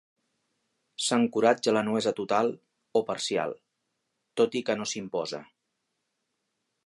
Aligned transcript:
S'encoratja 1.07 1.73
la 1.75 1.83
nuesa 1.89 2.13
total 2.21 2.49
o 3.01 3.03
parcial, 3.11 3.55
tot 4.41 4.59
i 4.61 4.67
que 4.71 4.79
no 4.79 4.87
s'imposa. 4.95 5.43